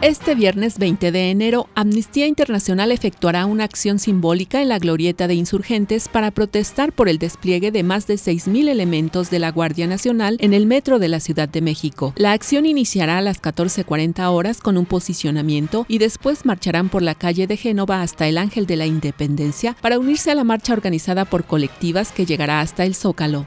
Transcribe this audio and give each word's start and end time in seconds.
Este 0.00 0.36
viernes 0.36 0.78
20 0.78 1.10
de 1.10 1.32
enero, 1.32 1.68
Amnistía 1.74 2.28
Internacional 2.28 2.92
efectuará 2.92 3.46
una 3.46 3.64
acción 3.64 3.98
simbólica 3.98 4.62
en 4.62 4.68
la 4.68 4.78
glorieta 4.78 5.26
de 5.26 5.34
insurgentes 5.34 6.06
para 6.06 6.30
protestar 6.30 6.92
por 6.92 7.08
el 7.08 7.18
despliegue 7.18 7.72
de 7.72 7.82
más 7.82 8.06
de 8.06 8.14
6.000 8.14 8.68
elementos 8.68 9.28
de 9.28 9.40
la 9.40 9.50
Guardia 9.50 9.88
Nacional 9.88 10.36
en 10.38 10.54
el 10.54 10.66
metro 10.66 11.00
de 11.00 11.08
la 11.08 11.18
Ciudad 11.18 11.48
de 11.48 11.62
México. 11.62 12.12
La 12.16 12.30
acción 12.30 12.64
iniciará 12.64 13.18
a 13.18 13.22
las 13.22 13.42
14.40 13.42 14.24
horas 14.30 14.60
con 14.60 14.78
un 14.78 14.86
posicionamiento 14.86 15.84
y 15.88 15.98
después 15.98 16.46
marcharán 16.46 16.90
por 16.90 17.02
la 17.02 17.16
calle 17.16 17.48
de 17.48 17.56
Génova 17.56 18.00
hasta 18.00 18.28
el 18.28 18.38
Ángel 18.38 18.66
de 18.66 18.76
la 18.76 18.86
Independencia 18.86 19.76
para 19.80 19.98
unirse 19.98 20.30
a 20.30 20.36
la 20.36 20.44
marcha 20.44 20.74
organizada 20.74 21.24
por 21.24 21.42
colectivas 21.42 22.12
que 22.12 22.24
llegará 22.24 22.60
hasta 22.60 22.84
el 22.84 22.94
Zócalo. 22.94 23.46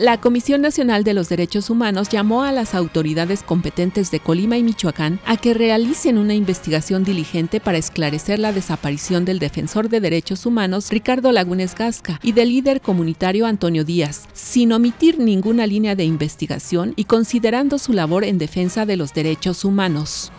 La 0.00 0.18
Comisión 0.18 0.62
Nacional 0.62 1.04
de 1.04 1.12
los 1.12 1.28
Derechos 1.28 1.68
Humanos 1.68 2.08
llamó 2.08 2.42
a 2.42 2.52
las 2.52 2.74
autoridades 2.74 3.42
competentes 3.42 4.10
de 4.10 4.18
Colima 4.18 4.56
y 4.56 4.62
Michoacán 4.62 5.20
a 5.26 5.36
que 5.36 5.52
realicen 5.52 6.16
una 6.16 6.32
investigación 6.32 7.04
diligente 7.04 7.60
para 7.60 7.76
esclarecer 7.76 8.38
la 8.38 8.54
desaparición 8.54 9.26
del 9.26 9.38
defensor 9.38 9.90
de 9.90 10.00
derechos 10.00 10.46
humanos 10.46 10.88
Ricardo 10.88 11.32
Lagunes 11.32 11.74
Gasca 11.74 12.18
y 12.22 12.32
del 12.32 12.48
líder 12.48 12.80
comunitario 12.80 13.44
Antonio 13.44 13.84
Díaz, 13.84 14.26
sin 14.32 14.72
omitir 14.72 15.18
ninguna 15.18 15.66
línea 15.66 15.94
de 15.94 16.04
investigación 16.04 16.94
y 16.96 17.04
considerando 17.04 17.76
su 17.76 17.92
labor 17.92 18.24
en 18.24 18.38
defensa 18.38 18.86
de 18.86 18.96
los 18.96 19.12
derechos 19.12 19.66
humanos. 19.66 20.32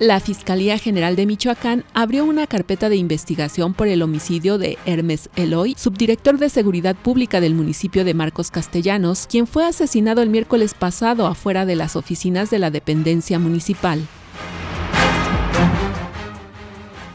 La 0.00 0.18
Fiscalía 0.18 0.78
General 0.78 1.14
de 1.14 1.26
Michoacán 1.26 1.84
abrió 1.92 2.24
una 2.24 2.46
carpeta 2.46 2.88
de 2.88 2.96
investigación 2.96 3.74
por 3.74 3.86
el 3.86 4.00
homicidio 4.00 4.56
de 4.56 4.78
Hermes 4.86 5.28
Eloy, 5.36 5.74
subdirector 5.76 6.38
de 6.38 6.48
Seguridad 6.48 6.96
Pública 6.96 7.38
del 7.38 7.54
municipio 7.54 8.02
de 8.02 8.14
Marcos 8.14 8.50
Castellanos, 8.50 9.26
quien 9.30 9.46
fue 9.46 9.66
asesinado 9.66 10.22
el 10.22 10.30
miércoles 10.30 10.72
pasado 10.72 11.26
afuera 11.26 11.66
de 11.66 11.76
las 11.76 11.96
oficinas 11.96 12.48
de 12.48 12.60
la 12.60 12.70
dependencia 12.70 13.38
municipal. 13.38 14.00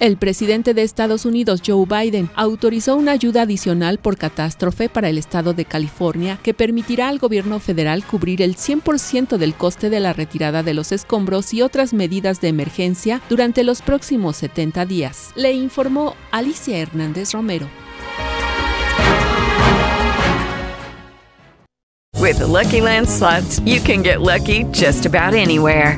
El 0.01 0.17
presidente 0.17 0.73
de 0.73 0.83
Estados 0.83 1.23
Unidos, 1.25 1.61
Joe 1.65 1.85
Biden, 1.85 2.29
autorizó 2.35 2.97
una 2.97 3.13
ayuda 3.13 3.43
adicional 3.43 3.97
por 3.97 4.17
catástrofe 4.17 4.89
para 4.89 5.07
el 5.07 5.17
estado 5.17 5.53
de 5.53 5.63
California 5.63 6.37
que 6.43 6.53
permitirá 6.53 7.07
al 7.07 7.17
gobierno 7.17 7.59
federal 7.61 8.03
cubrir 8.05 8.41
el 8.41 8.57
100% 8.57 9.37
del 9.37 9.53
coste 9.53 9.89
de 9.89 10.01
la 10.01 10.11
retirada 10.11 10.63
de 10.63 10.73
los 10.73 10.91
escombros 10.91 11.53
y 11.53 11.61
otras 11.61 11.93
medidas 11.93 12.41
de 12.41 12.49
emergencia 12.49 13.21
durante 13.29 13.63
los 13.63 13.81
próximos 13.81 14.35
70 14.35 14.85
días, 14.85 15.31
le 15.35 15.53
informó 15.53 16.15
Alicia 16.31 16.77
Hernández 16.77 17.31
Romero. 17.31 17.69
With 22.19 22.39
the 22.39 22.47
Lucky 22.47 22.81
Land 22.81 23.07
you 23.65 23.79
can 23.81 24.03
get 24.03 24.19
lucky 24.19 24.65
just 24.73 25.05
about 25.05 25.33
anywhere. 25.33 25.97